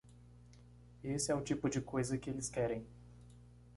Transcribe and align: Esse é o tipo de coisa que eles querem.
Esse 1.03 1.31
é 1.31 1.35
o 1.35 1.43
tipo 1.43 1.69
de 1.69 1.79
coisa 1.79 2.17
que 2.17 2.27
eles 2.27 2.49
querem. 2.49 2.83